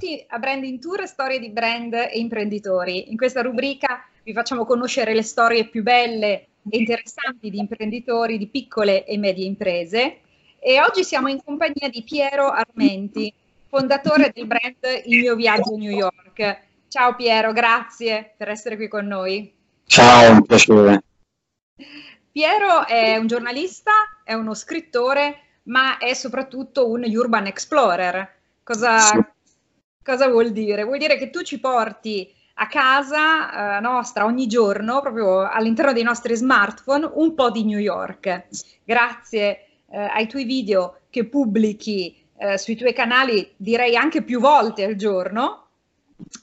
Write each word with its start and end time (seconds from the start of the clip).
benvenuti 0.00 0.24
a 0.28 0.38
Branding 0.38 0.78
Tour, 0.78 1.06
storie 1.06 1.38
di 1.38 1.50
brand 1.50 1.92
e 1.92 2.12
imprenditori. 2.14 3.10
In 3.10 3.18
questa 3.18 3.42
rubrica 3.42 4.02
vi 4.22 4.32
facciamo 4.32 4.64
conoscere 4.64 5.12
le 5.12 5.22
storie 5.22 5.68
più 5.68 5.82
belle 5.82 6.46
e 6.70 6.78
interessanti 6.78 7.50
di 7.50 7.58
imprenditori 7.58 8.38
di 8.38 8.46
piccole 8.46 9.04
e 9.04 9.18
medie 9.18 9.44
imprese. 9.44 10.20
E 10.58 10.80
oggi 10.80 11.04
siamo 11.04 11.28
in 11.28 11.42
compagnia 11.44 11.90
di 11.90 12.02
Piero 12.02 12.48
Armenti, 12.48 13.32
fondatore 13.68 14.30
del 14.34 14.46
brand 14.46 15.02
Il 15.04 15.20
mio 15.20 15.34
viaggio 15.34 15.74
a 15.74 15.76
New 15.76 15.90
York. 15.90 16.60
Ciao 16.88 17.14
Piero, 17.14 17.52
grazie 17.52 18.32
per 18.38 18.48
essere 18.48 18.76
qui 18.76 18.88
con 18.88 19.06
noi. 19.06 19.52
Ciao, 19.84 20.32
un 20.32 20.46
piacere. 20.46 21.02
Piero 22.32 22.86
è 22.86 23.16
un 23.18 23.26
giornalista, 23.26 23.92
è 24.24 24.32
uno 24.32 24.54
scrittore, 24.54 25.40
ma 25.64 25.98
è 25.98 26.14
soprattutto 26.14 26.88
un 26.88 27.04
urban 27.04 27.46
explorer. 27.46 28.38
Cosa, 28.62 28.98
sì. 28.98 29.24
Cosa 30.02 30.28
vuol 30.28 30.52
dire? 30.52 30.84
Vuol 30.84 30.98
dire 30.98 31.16
che 31.16 31.30
tu 31.30 31.42
ci 31.42 31.60
porti 31.60 32.32
a 32.54 32.66
casa 32.66 33.78
eh, 33.78 33.80
nostra 33.80 34.24
ogni 34.24 34.46
giorno, 34.46 35.00
proprio 35.00 35.48
all'interno 35.48 35.92
dei 35.92 36.02
nostri 36.02 36.34
smartphone, 36.34 37.10
un 37.14 37.34
po' 37.34 37.50
di 37.50 37.64
New 37.64 37.78
York. 37.78 38.46
Grazie 38.84 39.66
eh, 39.90 39.98
ai 39.98 40.26
tuoi 40.26 40.44
video 40.44 41.00
che 41.10 41.24
pubblichi 41.26 42.16
eh, 42.36 42.58
sui 42.58 42.76
tuoi 42.76 42.92
canali, 42.92 43.52
direi 43.56 43.96
anche 43.96 44.22
più 44.22 44.40
volte 44.40 44.84
al 44.84 44.96
giorno, 44.96 45.66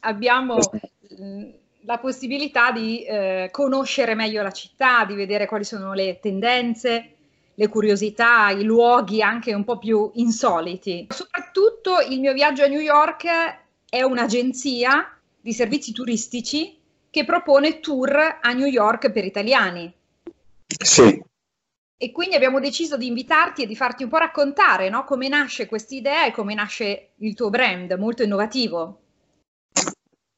abbiamo 0.01 0.57
mh, 0.57 1.49
la 1.81 1.97
possibilità 1.99 2.71
di 2.71 3.03
eh, 3.03 3.49
conoscere 3.51 4.15
meglio 4.15 4.43
la 4.43 4.51
città, 4.51 5.05
di 5.05 5.15
vedere 5.15 5.45
quali 5.45 5.63
sono 5.63 5.93
le 5.93 6.19
tendenze, 6.19 7.11
le 7.53 7.67
curiosità, 7.69 8.49
i 8.49 8.63
luoghi 8.63 9.21
anche 9.21 9.53
un 9.53 9.63
po' 9.63 9.77
più 9.77 10.11
insoliti. 10.15 11.07
Soprattutto 11.09 11.46
il 12.07 12.19
mio 12.19 12.33
viaggio 12.33 12.63
a 12.63 12.67
New 12.67 12.79
York 12.79 13.27
è 13.89 14.01
un'agenzia 14.01 15.17
di 15.39 15.53
servizi 15.53 15.91
turistici 15.91 16.77
che 17.09 17.25
propone 17.25 17.79
tour 17.79 18.39
a 18.41 18.51
New 18.53 18.67
York 18.67 19.11
per 19.11 19.25
italiani. 19.25 19.91
Sì. 20.83 21.23
E 21.99 22.11
quindi 22.11 22.35
abbiamo 22.35 22.59
deciso 22.59 22.95
di 22.95 23.07
invitarti 23.07 23.63
e 23.63 23.65
di 23.65 23.75
farti 23.75 24.03
un 24.03 24.09
po' 24.09 24.17
raccontare 24.17 24.89
no? 24.89 25.03
come 25.03 25.27
nasce 25.27 25.65
questa 25.65 25.95
idea 25.95 26.25
e 26.25 26.31
come 26.31 26.53
nasce 26.53 27.13
il 27.17 27.33
tuo 27.33 27.49
brand, 27.49 27.91
molto 27.93 28.21
innovativo. 28.21 29.01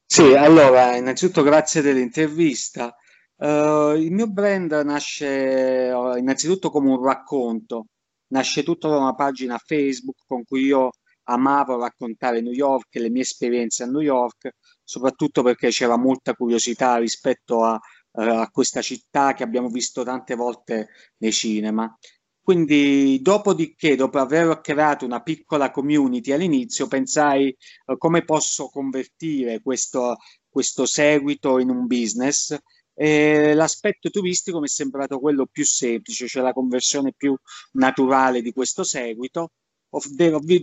Sì, 0.06 0.34
allora, 0.36 0.96
innanzitutto 0.96 1.44
grazie 1.44 1.82
dell'intervista. 1.82 2.96
Uh, 3.36 3.94
il 3.96 4.12
mio 4.12 4.28
brand 4.28 4.72
nasce 4.72 5.92
uh, 5.94 6.18
innanzitutto 6.18 6.70
come 6.70 6.90
un 6.90 7.04
racconto, 7.04 7.86
nasce 8.28 8.64
tutto 8.64 8.90
da 8.90 8.98
una 8.98 9.16
pagina 9.16 9.58
Facebook 9.58 10.18
con 10.28 10.44
cui 10.46 10.64
io 10.64 10.92
amavo 11.30 11.80
raccontare 11.80 12.42
New 12.42 12.52
York 12.54 12.96
e 12.96 13.00
le 13.00 13.10
mie 13.10 13.22
esperienze 13.22 13.84
a 13.84 13.88
New 13.88 14.02
York, 14.02 14.56
soprattutto 14.84 15.44
perché 15.44 15.70
c'era 15.70 15.98
molta 15.98 16.34
curiosità 16.34 16.98
rispetto 16.98 17.64
a, 17.64 17.74
uh, 17.74 18.22
a 18.22 18.50
questa 18.50 18.82
città 18.82 19.34
che 19.34 19.44
abbiamo 19.44 19.70
visto 19.70 20.04
tante 20.04 20.36
volte 20.36 20.90
nei 21.18 21.32
cinema. 21.32 21.96
Quindi, 22.42 23.20
dopodiché, 23.22 23.96
dopo 23.96 24.18
aver 24.18 24.60
creato 24.62 25.06
una 25.06 25.22
piccola 25.22 25.70
community 25.70 26.32
all'inizio, 26.32 26.88
pensai 26.88 27.56
uh, 27.86 27.98
come 27.98 28.24
posso 28.24 28.70
convertire 28.70 29.62
questo, 29.62 30.18
questo 30.50 30.86
seguito 30.86 31.60
in 31.60 31.70
un 31.70 31.86
business 31.86 32.58
eh, 33.02 33.54
l'aspetto 33.54 34.10
turistico 34.10 34.60
mi 34.60 34.66
è 34.66 34.70
sembrato 34.70 35.20
quello 35.20 35.46
più 35.46 35.64
semplice, 35.64 36.28
cioè 36.28 36.44
la 36.44 36.52
conversione 36.52 37.14
più 37.16 37.34
naturale 37.74 38.42
di 38.42 38.52
questo 38.52 38.84
seguito. 38.84 39.52
Ho, 39.92 40.00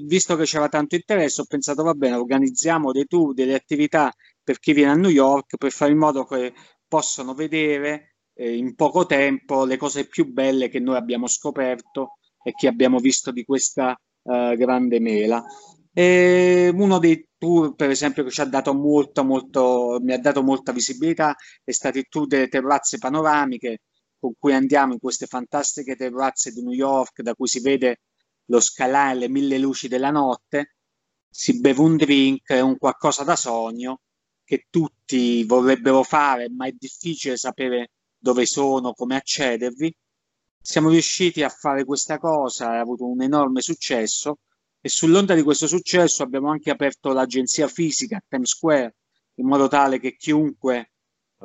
visto 0.05 0.37
che 0.37 0.45
c'era 0.45 0.69
tanto 0.69 0.95
interesse, 0.95 1.41
ho 1.41 1.47
pensato 1.47 1.83
va 1.83 1.95
bene, 1.95 2.15
organizziamo 2.17 2.93
dei 2.93 3.07
tour, 3.07 3.35
delle 3.35 3.55
attività 3.55 4.13
per 4.43 4.59
chi 4.61 4.73
viene 4.73 4.93
a 4.93 4.95
New 4.95 5.11
York 5.11 5.57
per 5.57 5.73
fare 5.73 5.91
in 5.91 5.99
modo 5.99 6.25
che 6.25 6.53
possano 6.87 7.35
vedere 7.35 8.17
eh, 8.35 8.57
in 8.57 8.75
poco 8.75 9.07
tempo 9.07 9.65
le 9.65 9.77
cose 9.77 10.07
più 10.07 10.33
belle 10.33 10.69
che 10.69 10.79
noi 10.79 10.97
abbiamo 10.97 11.27
scoperto 11.27 12.19
e 12.43 12.53
che 12.53 12.69
abbiamo 12.69 12.99
visto 12.99 13.33
di 13.33 13.45
questa 13.45 13.99
eh, 14.23 14.57
grande 14.57 15.01
mela. 15.01 15.43
E 15.93 16.71
uno 16.75 16.99
dei 16.99 17.27
tour, 17.39 17.75
per 17.75 17.91
esempio, 17.91 18.23
che 18.23 18.31
ci 18.31 18.41
ha 18.43 18.45
dato 18.45 18.75
molto, 18.75 19.25
molto, 19.25 19.99
mi 20.03 20.13
ha 20.13 20.19
dato 20.19 20.43
molta 20.43 20.71
visibilità 20.73 21.35
è 21.65 21.73
stato 21.73 21.99
il 21.99 22.07
tour 22.09 22.27
delle 22.27 22.49
terrazze 22.49 22.99
panoramiche, 22.99 23.81
con 24.19 24.33
cui 24.39 24.53
andiamo 24.53 24.93
in 24.93 24.99
queste 25.01 25.27
fantastiche 25.27 25.97
terrazze 25.97 26.53
di 26.53 26.63
New 26.63 26.73
York, 26.73 27.23
da 27.23 27.35
cui 27.35 27.49
si 27.49 27.61
vede 27.61 28.01
lo 28.47 28.61
scalare 28.61 29.19
le 29.19 29.29
mille 29.29 29.59
luci 29.59 29.89
della 29.89 30.11
notte, 30.11 30.77
si 31.29 31.61
beve 31.61 31.81
un 31.81 31.97
drink, 31.97 32.49
è 32.49 32.61
un 32.61 32.79
qualcosa 32.79 33.23
da 33.25 33.37
sogno 33.37 34.01
che 34.45 34.67
tutti 34.71 35.45
vorrebbero 35.45 36.03
fare, 36.03 36.49
ma 36.49 36.67
è 36.67 36.73
difficile 36.73 37.37
sapere 37.37 37.91
dove 38.17 38.47
sono, 38.47 38.93
come 38.93 39.17
accedervi. 39.17 39.95
Siamo 40.61 40.89
riusciti 40.89 41.43
a 41.43 41.49
fare 41.49 41.85
questa 41.85 42.19
cosa, 42.19 42.71
ha 42.71 42.81
avuto 42.81 43.07
un 43.07 43.23
enorme 43.23 43.61
successo 43.61 44.39
e 44.81 44.89
sull'onda 44.89 45.35
di 45.35 45.43
questo 45.43 45.67
successo 45.67 46.23
abbiamo 46.23 46.51
anche 46.51 46.71
aperto 46.71 47.13
l'agenzia 47.13 47.69
fisica 47.69 48.17
a 48.17 48.23
Times 48.27 48.51
Square 48.51 48.97
in 49.35 49.47
modo 49.47 49.69
tale 49.69 49.99
che 49.99 50.17
chiunque 50.17 50.93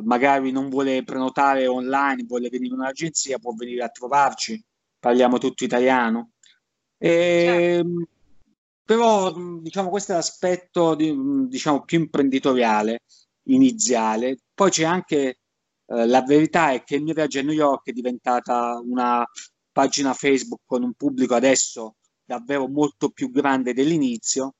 magari 0.03 0.51
non 0.51 0.69
vuole 0.69 1.03
prenotare 1.03 1.67
online, 1.67 2.23
vuole 2.23 2.49
venire 2.49 2.73
in 2.73 2.79
un'agenzia, 2.79 3.39
può 3.39 3.53
venire 3.53 3.83
a 3.83 3.89
trovarci, 3.89 4.63
parliamo 4.99 5.37
tutto 5.37 5.63
italiano. 5.63 6.30
E, 7.03 7.81
certo. 7.83 8.07
Però 8.83 9.33
diciamo 9.61 9.89
questo 9.89 10.11
è 10.11 10.15
l'aspetto 10.15 10.95
di, 10.95 11.15
diciamo, 11.47 11.83
più 11.83 11.99
imprenditoriale 11.99 13.01
iniziale. 13.45 14.37
Poi 14.53 14.69
c'è 14.69 14.83
anche 14.83 15.39
eh, 15.87 16.07
la 16.07 16.21
verità 16.21 16.71
è 16.71 16.83
che 16.83 16.95
il 16.95 17.03
mio 17.03 17.13
viaggio 17.13 17.39
a 17.39 17.43
New 17.43 17.53
York 17.53 17.87
è 17.87 17.91
diventata 17.91 18.79
una 18.79 19.25
pagina 19.71 20.13
Facebook 20.13 20.61
con 20.65 20.83
un 20.83 20.93
pubblico 20.93 21.35
adesso 21.35 21.95
davvero 22.23 22.67
molto 22.67 23.09
più 23.09 23.31
grande 23.31 23.73
dell'inizio 23.73 24.55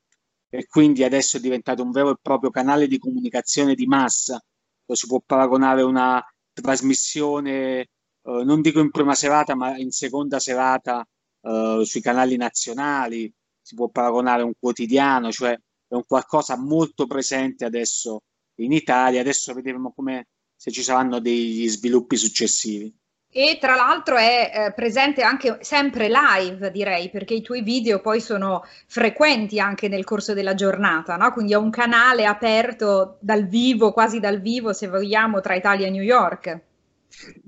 e 0.49 0.65
quindi 0.65 1.03
adesso 1.03 1.37
è 1.37 1.39
diventato 1.39 1.83
un 1.83 1.91
vero 1.91 2.11
e 2.11 2.15
proprio 2.21 2.49
canale 2.49 2.87
di 2.87 2.99
comunicazione 2.99 3.75
di 3.75 3.85
massa. 3.85 4.41
Lo 4.85 4.95
si 4.95 5.07
può 5.07 5.21
paragonare 5.25 5.81
a 5.81 5.85
una 5.85 6.23
trasmissione, 6.53 7.79
eh, 7.81 7.87
non 8.23 8.61
dico 8.61 8.79
in 8.79 8.91
prima 8.91 9.15
serata, 9.15 9.55
ma 9.55 9.77
in 9.77 9.91
seconda 9.91 10.39
serata 10.39 11.05
eh, 11.41 11.81
sui 11.83 12.01
canali 12.01 12.37
nazionali, 12.37 13.31
si 13.61 13.75
può 13.75 13.89
paragonare 13.89 14.41
a 14.41 14.45
un 14.45 14.53
quotidiano, 14.59 15.31
cioè 15.31 15.51
è 15.51 15.93
un 15.93 16.05
qualcosa 16.05 16.57
molto 16.57 17.05
presente 17.05 17.65
adesso 17.65 18.23
in 18.55 18.71
Italia. 18.71 19.21
Adesso 19.21 19.53
vedremo 19.53 19.93
come 19.93 20.27
se 20.55 20.71
ci 20.71 20.83
saranno 20.83 21.19
degli 21.19 21.67
sviluppi 21.67 22.15
successivi. 22.17 22.93
E 23.33 23.57
tra 23.61 23.75
l'altro 23.75 24.17
è 24.17 24.51
eh, 24.53 24.73
presente 24.73 25.21
anche 25.21 25.59
sempre 25.61 26.09
live, 26.09 26.69
direi, 26.69 27.09
perché 27.09 27.33
i 27.33 27.41
tuoi 27.41 27.61
video 27.61 28.01
poi 28.01 28.19
sono 28.19 28.65
frequenti 28.87 29.57
anche 29.57 29.87
nel 29.87 30.03
corso 30.03 30.33
della 30.33 30.53
giornata, 30.53 31.15
no? 31.15 31.31
Quindi 31.31 31.53
è 31.53 31.55
un 31.55 31.69
canale 31.69 32.25
aperto 32.25 33.17
dal 33.21 33.47
vivo, 33.47 33.93
quasi 33.93 34.19
dal 34.19 34.41
vivo, 34.41 34.73
se 34.73 34.87
vogliamo, 34.87 35.39
tra 35.39 35.55
Italia 35.55 35.87
e 35.87 35.91
New 35.91 36.03
York. 36.03 36.61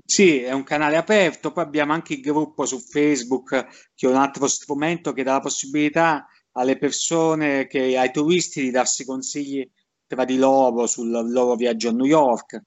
Sì, 0.06 0.42
è 0.42 0.52
un 0.52 0.64
canale 0.64 0.98
aperto, 0.98 1.52
poi 1.52 1.64
abbiamo 1.64 1.94
anche 1.94 2.14
il 2.14 2.22
gruppo 2.22 2.66
su 2.66 2.80
Facebook, 2.80 3.50
che 3.96 4.08
è 4.08 4.10
un 4.10 4.16
altro 4.16 4.48
strumento 4.48 5.14
che 5.14 5.24
dà 5.24 5.34
la 5.34 5.40
possibilità 5.40 6.28
alle 6.52 6.78
persone, 6.78 7.68
che, 7.68 7.98
ai 7.98 8.12
turisti 8.12 8.62
di 8.62 8.72
darsi 8.72 9.06
consigli 9.06 9.68
tra 10.06 10.26
di 10.26 10.38
loro 10.38 10.86
sul 10.86 11.10
loro 11.10 11.56
viaggio 11.56 11.90
a 11.90 11.94
New 11.94 12.06
York. 12.06 12.62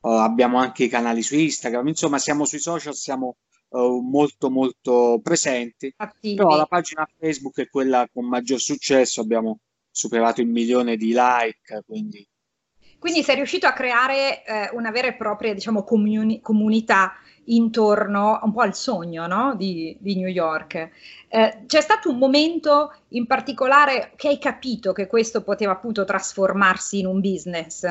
Uh, 0.00 0.08
abbiamo 0.08 0.58
anche 0.58 0.84
i 0.84 0.88
canali 0.88 1.22
su 1.22 1.36
Instagram, 1.36 1.88
insomma 1.88 2.18
siamo 2.18 2.44
sui 2.46 2.58
social, 2.58 2.94
siamo 2.94 3.36
uh, 3.68 4.00
molto 4.00 4.50
molto 4.50 5.20
presenti, 5.22 5.92
Attivi. 5.96 6.36
però 6.36 6.56
la 6.56 6.64
pagina 6.64 7.06
Facebook 7.18 7.60
è 7.60 7.68
quella 7.68 8.08
con 8.10 8.26
maggior 8.26 8.60
successo, 8.60 9.20
abbiamo 9.20 9.60
superato 9.90 10.40
il 10.40 10.48
milione 10.48 10.96
di 10.96 11.12
like, 11.14 11.82
quindi... 11.86 12.26
Quindi 13.00 13.22
sei 13.22 13.36
riuscito 13.36 13.66
a 13.66 13.72
creare 13.72 14.44
eh, 14.44 14.68
una 14.74 14.90
vera 14.90 15.08
e 15.08 15.14
propria 15.14 15.54
diciamo, 15.54 15.84
comuni- 15.84 16.42
comunità 16.42 17.14
intorno 17.46 18.38
un 18.42 18.52
po' 18.52 18.60
al 18.60 18.74
sogno 18.74 19.26
no? 19.26 19.54
di, 19.56 19.96
di, 19.98 20.16
New 20.16 20.28
York. 20.28 20.90
Eh, 21.28 21.62
c'è 21.66 21.80
stato 21.80 22.10
un 22.10 22.18
momento 22.18 22.94
in 23.08 23.26
particolare 23.26 24.12
che 24.16 24.28
hai 24.28 24.38
capito 24.38 24.92
che 24.92 25.06
questo 25.06 25.42
poteva 25.42 25.72
appunto 25.72 26.04
trasformarsi 26.04 26.98
in 26.98 27.06
un 27.06 27.20
business? 27.20 27.90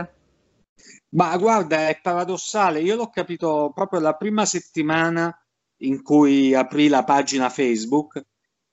Ma 1.10 1.36
guarda, 1.38 1.90
è 1.90 2.00
paradossale, 2.00 2.80
io 2.80 2.96
l'ho 2.96 3.10
capito 3.10 3.72
proprio 3.74 4.00
la 4.00 4.16
prima 4.16 4.46
settimana 4.46 5.36
in 5.78 6.04
cui 6.04 6.54
aprì 6.54 6.88
la 6.88 7.04
pagina 7.04 7.50
Facebook, 7.50 8.24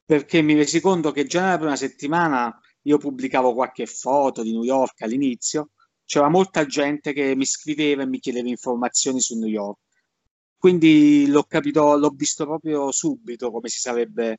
perché 0.05 0.43
mi 0.43 0.53
resi 0.53 0.81
conto 0.81 1.12
che 1.12 1.25
già 1.25 1.44
nella 1.44 1.59
prima 1.59 1.77
settimana 1.77 2.61
io 2.82 2.99
pubblicavo 2.99 3.55
qualche 3.55 3.87
foto 3.87 4.43
di 4.43 4.53
New 4.53 4.65
York 4.65 5.00
all'inizio, 5.00 5.71
c'era 6.06 6.29
molta 6.29 6.64
gente 6.64 7.12
che 7.12 7.35
mi 7.35 7.44
scriveva 7.44 8.03
e 8.03 8.06
mi 8.06 8.20
chiedeva 8.20 8.49
informazioni 8.49 9.20
su 9.20 9.37
New 9.38 9.49
York. 9.49 9.79
Quindi 10.56 11.26
l'ho 11.26 11.43
capito, 11.43 11.97
l'ho 11.97 12.12
visto 12.14 12.44
proprio 12.44 12.91
subito 12.93 13.50
come 13.50 13.69
si 13.69 13.79
sarebbe 13.79 14.38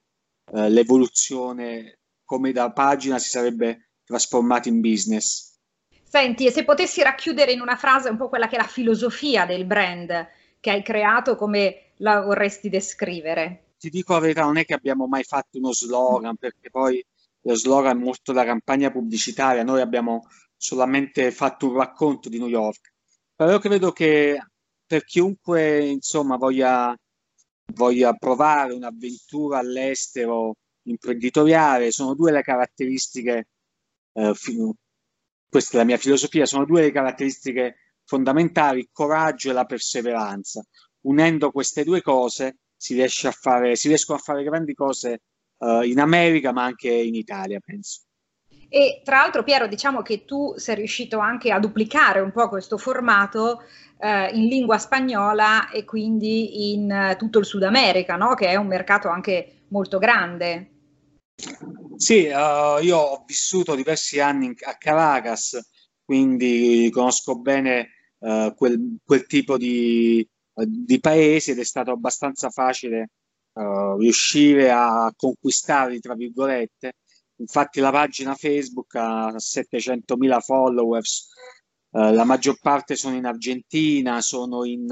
eh, 0.54 0.69
l'evoluzione, 0.69 2.00
come 2.24 2.52
da 2.52 2.72
pagina 2.72 3.19
si 3.19 3.30
sarebbe 3.30 3.90
trasformati 4.04 4.69
in 4.69 4.80
business. 4.80 5.56
Senti, 6.04 6.46
e 6.46 6.52
se 6.52 6.64
potessi 6.64 7.04
racchiudere 7.04 7.52
in 7.52 7.60
una 7.60 7.75
frase 7.75 8.10
un 8.10 8.18
po' 8.18 8.30
quella 8.30 8.48
che 8.48 8.56
è 8.56 8.60
la 8.60 8.68
filosofia 8.68 9.46
del 9.46 9.66
brand 9.66 10.28
che 10.60 10.72
hai 10.72 10.81
creato, 10.81 11.36
come 11.36 11.92
la 11.98 12.22
vorresti 12.22 12.69
descrivere? 12.69 13.74
Ti 13.78 13.90
dico 13.90 14.14
la 14.14 14.19
verità, 14.19 14.44
non 14.44 14.58
è 14.58 14.66
che 14.66 14.74
abbiamo 14.74 15.06
mai 15.06 15.24
fatto 15.24 15.58
uno 15.58 15.74
slogan, 15.74 16.38
perché 16.38 16.69
poi 16.69 17.06
lo 17.42 17.56
slogan 17.56 17.98
è 17.98 18.04
molto 18.04 18.31
la 18.31 18.46
campagna 18.46 18.90
pubblicitaria, 18.90 19.64
noi 19.64 19.81
abbiamo 19.81 20.28
solamente 20.57 21.31
fatto 21.31 21.68
un 21.68 21.77
racconto 21.77 22.30
di 22.30 22.39
New 22.39 22.48
York. 22.48 22.94
Però 23.36 23.51
io 23.51 23.59
credo 23.59 23.92
che 23.92 24.38
per 24.86 25.04
chiunque 25.06 25.86
insomma 25.86 26.38
voglia, 26.38 26.95
voglia 27.74 28.13
provare 28.13 28.74
un'avventura 28.74 29.59
all'estero 29.59 30.56
imprenditoriale, 30.83 31.92
sono 31.92 32.15
due 32.15 32.31
le 32.31 32.42
caratteristiche 32.42 33.48
eh, 34.13 34.33
questa 35.50 35.75
è 35.75 35.77
la 35.80 35.86
mia 35.86 35.98
filosofia, 35.98 36.45
sono 36.45 36.65
due 36.65 36.81
le 36.81 36.92
caratteristiche 36.92 37.94
fondamentali, 38.04 38.80
il 38.80 38.89
coraggio 38.92 39.50
e 39.50 39.54
la 39.54 39.65
perseveranza. 39.65 40.63
Unendo 41.01 41.51
queste 41.51 41.83
due 41.83 42.01
cose 42.01 42.57
si, 42.75 42.94
riesce 42.95 43.27
a 43.27 43.31
fare, 43.31 43.75
si 43.75 43.88
riescono 43.88 44.18
a 44.18 44.21
fare 44.21 44.44
grandi 44.44 44.74
cose 44.74 45.21
uh, 45.57 45.81
in 45.81 46.00
America, 46.00 46.51
ma 46.51 46.63
anche 46.63 46.92
in 46.92 47.15
Italia, 47.15 47.59
penso. 47.63 48.01
E 48.69 49.02
tra 49.04 49.18
l'altro, 49.18 49.44
Piero, 49.44 49.68
diciamo 49.68 50.02
che 50.02 50.25
tu 50.25 50.54
sei 50.58 50.75
riuscito 50.75 51.19
anche 51.19 51.52
a 51.52 51.60
duplicare 51.60 52.19
un 52.19 52.31
po' 52.31 52.50
questo 52.50 52.78
formato 52.78 53.62
eh, 54.00 54.30
in 54.34 54.48
lingua 54.48 54.78
spagnola 54.78 55.69
e 55.69 55.86
quindi 55.86 56.74
in 56.74 57.12
uh, 57.14 57.18
tutto 57.18 57.40
il 57.40 57.46
Sud 57.46 57.64
America, 57.64 58.16
no? 58.16 58.34
che 58.34 58.48
è 58.48 58.56
un 58.56 58.68
mercato 58.68 59.08
anche 59.08 59.64
molto 59.69 59.98
grande. 59.98 60.72
Sì, 61.96 62.25
uh, 62.25 62.81
io 62.81 62.98
ho 62.98 63.24
vissuto 63.25 63.75
diversi 63.75 64.19
anni 64.19 64.54
a 64.66 64.75
Caracas, 64.75 65.60
quindi 66.04 66.90
conosco 66.92 67.40
bene 67.40 67.90
uh, 68.19 68.54
quel, 68.54 68.98
quel, 69.04 69.25
tipo 69.25 69.58
di, 69.58 70.28
uh, 70.54 70.64
di, 70.66 71.00
paesi 71.00 71.52
ed 71.52 71.60
è 71.60 71.64
stato 71.64 71.92
abbastanza 71.92 72.50
facile 72.50 73.12
riuscire 73.98 74.69
a 74.69 75.12
conquistarli, 75.18 76.00
tra 76.00 76.14
virgolette. 76.14 76.94
Infatti 77.38 77.80
la 77.80 77.92
pagina 77.92 78.36
Facebook 78.36 78.95
ha 78.95 79.36
700.000 79.36 80.39
followers, 80.39 81.30
la 81.92 82.24
maggior 82.25 82.60
parte 82.60 82.95
sono 82.95 83.16
in 83.16 83.25
Argentina, 83.25 84.22
sono 84.22 84.66
in, 84.66 84.86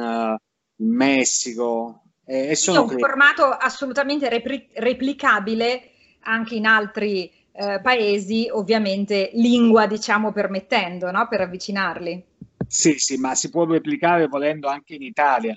in 0.78 0.96
Messico. 0.96 2.04
E, 2.26 2.50
e 2.50 2.56
sono 2.56 2.84
un 2.84 2.98
formato 2.98 3.46
assolutamente 3.46 4.30
repri- 4.30 4.70
replicabile 4.74 5.92
anche 6.22 6.56
in 6.56 6.66
altri 6.66 7.32
eh, 7.52 7.80
paesi, 7.82 8.50
ovviamente 8.52 9.30
lingua 9.34 9.88
diciamo 9.88 10.32
permettendo, 10.32 11.10
no? 11.12 11.28
per 11.28 11.42
avvicinarli. 11.42 12.26
Sì, 12.68 12.98
sì, 12.98 13.18
ma 13.18 13.36
si 13.36 13.50
può 13.50 13.66
replicare 13.66 14.28
volendo 14.28 14.68
anche 14.68 14.96
in 14.96 15.04
Italia. 15.04 15.56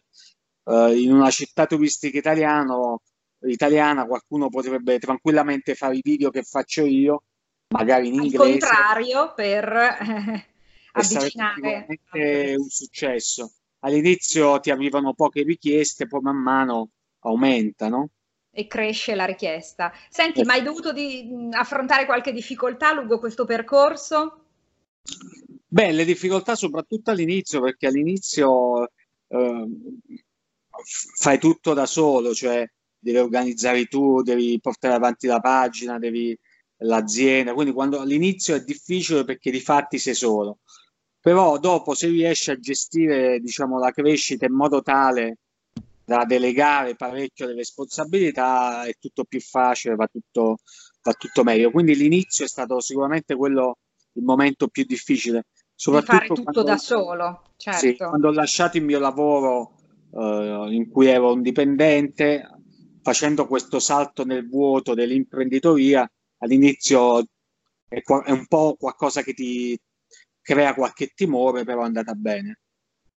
Uh, 0.62 0.92
in 0.92 1.12
una 1.12 1.30
città 1.30 1.64
turistica 1.64 2.18
italiano, 2.18 3.00
italiana 3.42 4.06
qualcuno 4.06 4.48
potrebbe 4.48 4.98
tranquillamente 4.98 5.74
fare 5.74 5.96
i 5.96 6.02
video 6.02 6.30
che 6.30 6.42
faccio 6.42 6.84
io, 6.84 7.22
magari 7.68 8.08
in 8.08 8.14
inglese. 8.14 8.36
Al 8.36 8.50
contrario, 8.50 9.34
per 9.34 9.72
eh, 10.02 10.46
avvicinare. 10.92 11.86
È 12.10 12.54
un 12.54 12.68
successo. 12.68 13.52
All'inizio 13.80 14.58
ti 14.60 14.70
arrivano 14.70 15.14
poche 15.14 15.42
richieste, 15.42 16.06
poi 16.06 16.20
man 16.20 16.36
mano 16.36 16.90
aumentano 17.20 18.10
e 18.50 18.66
cresce 18.66 19.14
la 19.14 19.24
richiesta. 19.24 19.92
Senti, 20.08 20.42
ma 20.42 20.54
hai 20.54 20.62
dovuto 20.62 20.92
di, 20.92 21.48
affrontare 21.52 22.06
qualche 22.06 22.32
difficoltà 22.32 22.92
lungo 22.92 23.20
questo 23.20 23.44
percorso? 23.44 24.46
Beh, 25.68 25.92
le 25.92 26.04
difficoltà 26.04 26.56
soprattutto 26.56 27.12
all'inizio, 27.12 27.60
perché 27.60 27.86
all'inizio 27.86 28.90
eh, 29.28 29.66
fai 31.18 31.38
tutto 31.38 31.72
da 31.72 31.86
solo, 31.86 32.34
cioè 32.34 32.68
devi 32.98 33.18
organizzare 33.18 33.86
tour, 33.86 34.22
devi 34.22 34.58
portare 34.60 34.94
avanti 34.94 35.26
la 35.26 35.40
pagina, 35.40 35.98
devi 35.98 36.36
l'azienda, 36.78 37.54
quindi 37.54 37.72
quando 37.72 38.00
all'inizio 38.00 38.54
è 38.54 38.62
difficile 38.62 39.24
perché 39.24 39.50
di 39.50 39.60
fatti 39.60 39.98
sei 39.98 40.14
solo. 40.14 40.58
Però 41.20 41.58
dopo 41.58 41.94
se 41.94 42.08
riesci 42.08 42.50
a 42.50 42.58
gestire, 42.58 43.40
diciamo, 43.40 43.78
la 43.78 43.90
crescita 43.90 44.46
in 44.46 44.54
modo 44.54 44.82
tale 44.82 45.38
da 46.04 46.24
delegare 46.24 46.94
parecchio 46.94 47.46
le 47.46 47.54
responsabilità 47.54 48.84
è 48.84 48.94
tutto 48.98 49.24
più 49.24 49.40
facile, 49.40 49.94
va 49.94 50.06
tutto, 50.06 50.56
va 51.02 51.12
tutto 51.12 51.42
meglio. 51.42 51.70
Quindi 51.70 51.94
l'inizio 51.96 52.44
è 52.44 52.48
stato 52.48 52.80
sicuramente 52.80 53.34
quello 53.34 53.76
il 54.12 54.22
momento 54.22 54.68
più 54.68 54.84
difficile. 54.84 55.46
Soprattutto 55.74 56.12
di 56.12 56.18
fare 56.18 56.28
tutto 56.28 56.42
quando, 56.42 56.62
da 56.62 56.76
solo, 56.78 57.42
certo. 57.56 57.78
Sì, 57.78 57.96
quando 57.96 58.28
ho 58.28 58.32
lasciato 58.32 58.78
il 58.78 58.84
mio 58.84 58.98
lavoro 58.98 59.74
eh, 60.14 60.66
in 60.70 60.88
cui 60.90 61.08
ero 61.08 61.32
un 61.32 61.42
dipendente, 61.42 62.57
facendo 63.02 63.46
questo 63.46 63.78
salto 63.78 64.24
nel 64.24 64.48
vuoto 64.48 64.94
dell'imprenditoria, 64.94 66.10
all'inizio 66.38 67.20
è, 67.88 68.00
è 68.00 68.30
un 68.30 68.46
po' 68.46 68.76
qualcosa 68.78 69.22
che 69.22 69.34
ti 69.34 69.78
crea 70.40 70.74
qualche 70.74 71.12
timore, 71.14 71.64
però 71.64 71.82
è 71.82 71.86
andata 71.86 72.14
bene. 72.14 72.60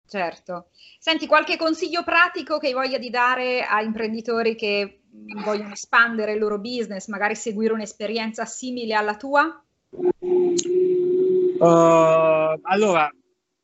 Certo. 0.06 0.70
Senti, 0.98 1.26
qualche 1.26 1.56
consiglio 1.56 2.02
pratico 2.02 2.58
che 2.58 2.66
hai 2.66 2.72
voglia 2.72 2.98
di 2.98 3.10
dare 3.10 3.62
a 3.62 3.80
imprenditori 3.80 4.56
che 4.56 5.02
vogliono 5.44 5.72
espandere 5.72 6.32
il 6.32 6.40
loro 6.40 6.58
business, 6.58 7.06
magari 7.06 7.36
seguire 7.36 7.72
un'esperienza 7.72 8.44
simile 8.44 8.94
alla 8.94 9.16
tua? 9.16 9.64
Uh, 11.60 12.58
allora, 12.62 13.08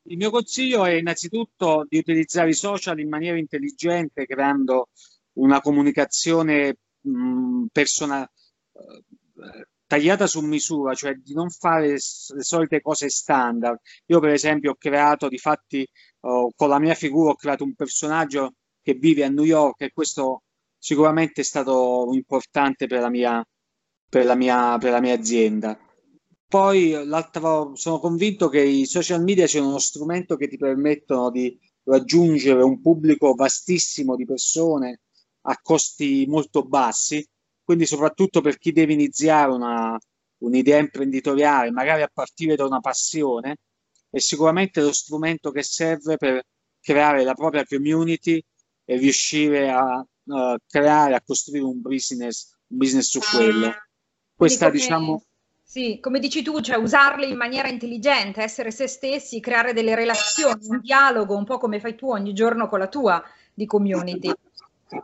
il 0.03 0.17
mio 0.17 0.29
consiglio 0.29 0.85
è 0.85 0.91
innanzitutto 0.91 1.85
di 1.89 1.97
utilizzare 1.97 2.49
i 2.49 2.53
social 2.53 2.99
in 2.99 3.09
maniera 3.09 3.37
intelligente, 3.37 4.25
creando 4.25 4.87
una 5.37 5.61
comunicazione 5.61 6.77
mh, 7.01 7.65
personale 7.71 8.31
tagliata 9.87 10.27
su 10.27 10.41
misura, 10.41 10.93
cioè 10.93 11.13
di 11.15 11.33
non 11.33 11.49
fare 11.49 11.91
le 11.91 11.97
solite 11.99 12.81
cose 12.81 13.09
standard. 13.09 13.79
Io, 14.07 14.19
per 14.19 14.31
esempio, 14.31 14.71
ho 14.71 14.75
creato, 14.75 15.29
di 15.29 15.37
fatti, 15.37 15.87
con 16.19 16.69
la 16.69 16.79
mia 16.79 16.93
figura, 16.93 17.31
ho 17.31 17.35
creato 17.35 17.63
un 17.63 17.73
personaggio 17.73 18.55
che 18.81 18.93
vive 18.95 19.23
a 19.23 19.29
New 19.29 19.45
York 19.45 19.81
e 19.81 19.91
questo 19.93 20.43
sicuramente 20.77 21.41
è 21.41 21.43
stato 21.43 22.09
importante 22.11 22.87
per 22.87 22.99
la 22.99 23.09
mia, 23.09 23.45
per 24.09 24.25
la 24.25 24.35
mia, 24.35 24.77
per 24.77 24.91
la 24.91 24.99
mia 24.99 25.13
azienda. 25.13 25.79
Poi 26.49 26.91
l'altro, 27.05 27.75
sono 27.75 27.99
convinto 27.99 28.49
che 28.49 28.61
i 28.61 28.85
social 28.85 29.23
media 29.23 29.47
siano 29.47 29.67
uno 29.67 29.79
strumento 29.79 30.35
che 30.35 30.47
ti 30.47 30.57
permettono 30.57 31.29
di 31.29 31.57
raggiungere 31.83 32.61
un 32.61 32.81
pubblico 32.81 33.33
vastissimo 33.33 34.15
di 34.15 34.25
persone 34.25 35.01
a 35.49 35.57
costi 35.61 36.25
molto 36.27 36.63
bassi 36.63 37.25
quindi 37.67 37.85
soprattutto 37.85 38.39
per 38.39 38.57
chi 38.57 38.71
deve 38.71 38.93
iniziare 38.93 39.51
una, 39.51 39.99
un'idea 40.37 40.77
imprenditoriale, 40.77 41.69
magari 41.69 42.01
a 42.01 42.09
partire 42.11 42.55
da 42.55 42.63
una 42.63 42.79
passione, 42.79 43.57
è 44.09 44.19
sicuramente 44.19 44.79
lo 44.79 44.93
strumento 44.93 45.51
che 45.51 45.63
serve 45.63 46.15
per 46.15 46.41
creare 46.79 47.25
la 47.25 47.33
propria 47.33 47.65
community 47.65 48.41
e 48.85 48.95
riuscire 48.95 49.69
a 49.69 49.97
uh, 49.99 50.55
creare, 50.65 51.15
a 51.15 51.21
costruire 51.21 51.65
un 51.65 51.81
business, 51.81 52.55
un 52.67 52.77
business 52.77 53.09
su 53.09 53.19
quello. 53.19 53.73
Questa, 54.33 54.69
diciamo... 54.69 55.21
Sì, 55.61 55.99
come 55.99 56.19
dici 56.19 56.43
tu, 56.43 56.61
cioè 56.61 56.77
usarli 56.77 57.29
in 57.29 57.35
maniera 57.35 57.67
intelligente, 57.67 58.43
essere 58.43 58.71
se 58.71 58.87
stessi, 58.87 59.41
creare 59.41 59.73
delle 59.73 59.93
relazioni, 59.93 60.67
un 60.67 60.79
dialogo, 60.79 61.35
un 61.35 61.43
po' 61.43 61.57
come 61.57 61.81
fai 61.81 61.95
tu 61.95 62.09
ogni 62.09 62.31
giorno 62.31 62.69
con 62.69 62.79
la 62.79 62.87
tua 62.87 63.21
di 63.53 63.65
community. 63.65 64.31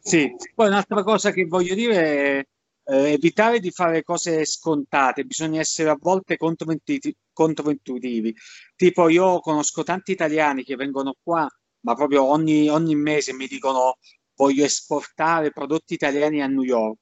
Sì, 0.02 0.34
poi 0.54 0.68
un'altra 0.68 1.04
cosa 1.04 1.32
che 1.32 1.46
voglio 1.46 1.76
dire 1.76 2.40
è 2.40 2.44
eh, 2.86 3.12
evitare 3.14 3.60
di 3.60 3.72
fare 3.72 4.04
cose 4.04 4.46
scontate, 4.46 5.26
bisogna 5.26 5.60
essere 5.60 5.90
a 5.90 5.98
volte 6.00 6.38
controintuitivi. 6.38 8.34
Tipo 8.76 9.10
io 9.10 9.40
conosco 9.40 9.84
tanti 9.84 10.12
italiani 10.12 10.64
che 10.64 10.76
vengono 10.76 11.16
qua, 11.22 11.48
ma 11.82 11.96
proprio 11.96 12.24
ogni, 12.24 12.70
ogni 12.70 12.96
mese 12.96 13.34
mi 13.34 13.48
dicono 13.48 13.98
voglio 14.36 14.64
esportare 14.64 15.52
prodotti 15.52 15.94
italiani 15.96 16.42
a 16.42 16.48
New 16.48 16.64
York. 16.64 17.00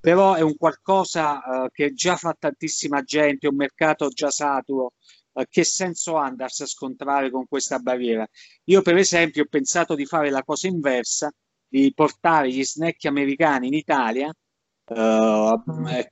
Però 0.00 0.34
è 0.34 0.40
un 0.42 0.56
qualcosa 0.56 1.64
eh, 1.64 1.70
che 1.72 1.92
già 1.94 2.16
fa 2.16 2.34
tantissima 2.38 3.02
gente, 3.02 3.48
un 3.48 3.56
mercato 3.56 4.08
già 4.08 4.30
saturo. 4.30 4.92
Eh, 5.32 5.46
che 5.48 5.64
senso 5.64 6.16
ha 6.18 6.26
andarsi 6.26 6.62
a 6.62 6.66
scontrare 6.66 7.30
con 7.30 7.46
questa 7.46 7.78
barriera? 7.78 8.26
Io, 8.64 8.82
per 8.82 8.96
esempio, 8.96 9.42
ho 9.44 9.46
pensato 9.48 9.94
di 9.94 10.04
fare 10.04 10.30
la 10.30 10.42
cosa 10.42 10.66
inversa, 10.68 11.32
di 11.74 11.92
portare 11.92 12.52
gli 12.52 12.64
snack 12.64 13.04
americani 13.06 13.66
in 13.66 13.74
Italia 13.74 14.32
Uh, 14.86 15.58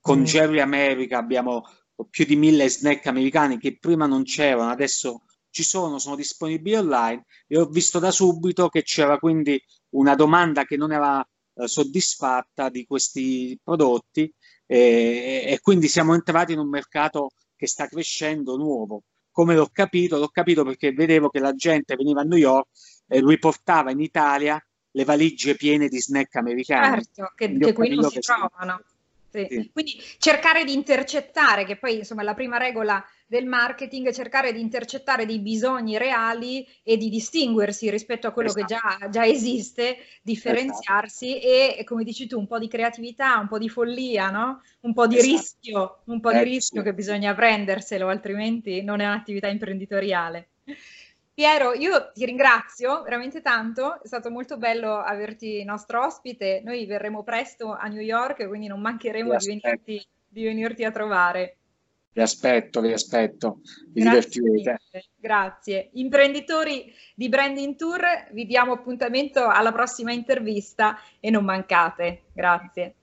con 0.00 0.24
Jerry 0.24 0.58
America 0.58 1.18
abbiamo 1.18 1.62
più 2.08 2.24
di 2.24 2.36
mille 2.36 2.70
snack 2.70 3.06
americani 3.06 3.58
che 3.58 3.76
prima 3.78 4.06
non 4.06 4.22
c'erano, 4.22 4.70
adesso 4.70 5.24
ci 5.50 5.62
sono, 5.62 5.98
sono 5.98 6.16
disponibili 6.16 6.76
online 6.76 7.26
e 7.46 7.58
ho 7.58 7.66
visto 7.66 7.98
da 7.98 8.10
subito 8.10 8.70
che 8.70 8.82
c'era 8.82 9.18
quindi 9.18 9.62
una 9.90 10.14
domanda 10.14 10.64
che 10.64 10.78
non 10.78 10.90
era 10.90 11.18
uh, 11.18 11.66
soddisfatta 11.66 12.70
di 12.70 12.86
questi 12.86 13.60
prodotti 13.62 14.32
e, 14.64 15.44
e, 15.46 15.58
quindi 15.60 15.86
siamo 15.88 16.14
entrati 16.14 16.52
in 16.52 16.58
un 16.58 16.70
mercato 16.70 17.32
che 17.54 17.66
sta 17.66 17.86
crescendo 17.88 18.56
nuovo. 18.56 19.02
Come 19.30 19.54
l'ho 19.54 19.68
capito? 19.70 20.18
L'ho 20.18 20.28
capito 20.28 20.64
perché 20.64 20.92
vedevo 20.92 21.28
che 21.28 21.40
la 21.40 21.52
gente 21.54 21.94
veniva 21.94 22.22
a 22.22 22.24
New 22.24 22.38
York 22.38 22.68
e 23.06 23.20
lui 23.20 23.38
portava 23.38 23.90
in 23.90 24.00
Italia 24.00 24.58
le 24.92 25.04
valigie 25.04 25.56
piene 25.56 25.88
di 25.88 26.00
snack 26.00 26.36
americani. 26.36 27.02
Certo, 27.02 27.32
che, 27.34 27.58
che 27.58 27.72
qui 27.72 27.94
non 27.94 28.08
si 28.10 28.20
trovano. 28.20 28.80
Sì. 29.32 29.46
Sì. 29.48 29.70
Quindi 29.72 30.02
cercare 30.18 30.62
di 30.62 30.74
intercettare, 30.74 31.64
che 31.64 31.76
poi 31.76 31.96
insomma 31.96 32.22
la 32.22 32.34
prima 32.34 32.58
regola 32.58 33.02
del 33.26 33.46
marketing 33.46 34.08
è 34.08 34.12
cercare 34.12 34.52
di 34.52 34.60
intercettare 34.60 35.24
dei 35.24 35.40
bisogni 35.40 35.96
reali 35.96 36.66
e 36.82 36.98
di 36.98 37.08
distinguersi 37.08 37.88
rispetto 37.88 38.26
a 38.26 38.32
quello 38.32 38.50
esatto. 38.50 38.66
che 38.66 38.74
già, 38.74 39.08
già, 39.08 39.24
esiste, 39.24 39.96
differenziarsi 40.20 41.38
esatto. 41.38 41.80
e, 41.80 41.84
come 41.84 42.04
dici 42.04 42.26
tu, 42.26 42.38
un 42.38 42.46
po' 42.46 42.58
di 42.58 42.68
creatività, 42.68 43.38
un 43.38 43.48
po' 43.48 43.56
di 43.56 43.70
follia, 43.70 44.28
no? 44.28 44.60
un 44.80 44.92
po' 44.92 45.06
di 45.06 45.16
esatto. 45.16 45.32
rischio, 45.32 46.02
un 46.04 46.20
po' 46.20 46.30
eh, 46.30 46.38
di 46.38 46.50
rischio 46.50 46.80
sì. 46.80 46.86
che 46.86 46.92
bisogna 46.92 47.34
prenderselo, 47.34 48.08
altrimenti 48.08 48.82
non 48.82 49.00
è 49.00 49.06
un'attività 49.06 49.48
imprenditoriale. 49.48 50.50
Piero, 51.34 51.72
io 51.72 52.10
ti 52.12 52.26
ringrazio 52.26 53.02
veramente 53.02 53.40
tanto, 53.40 54.02
è 54.02 54.06
stato 54.06 54.30
molto 54.30 54.58
bello 54.58 54.98
averti 54.98 55.64
nostro 55.64 56.04
ospite, 56.04 56.60
noi 56.62 56.84
verremo 56.84 57.22
presto 57.22 57.72
a 57.72 57.86
New 57.86 58.02
York, 58.02 58.46
quindi 58.46 58.66
non 58.66 58.80
mancheremo 58.82 59.34
di 59.36 59.46
venirti, 59.46 60.06
di 60.28 60.44
venirti, 60.44 60.84
a 60.84 60.90
trovare. 60.90 61.56
Vi 62.12 62.20
aspetto, 62.20 62.82
vi 62.82 62.92
aspetto, 62.92 63.60
vi 63.88 64.02
grazie 64.02 64.42
divertirete. 64.42 65.04
Grazie. 65.16 65.88
Imprenditori 65.94 66.92
di 67.14 67.30
Branding 67.30 67.76
Tour, 67.76 68.28
vi 68.32 68.44
diamo 68.44 68.72
appuntamento 68.72 69.48
alla 69.48 69.72
prossima 69.72 70.12
intervista 70.12 70.98
e 71.18 71.30
non 71.30 71.46
mancate. 71.46 72.24
Grazie. 72.34 72.96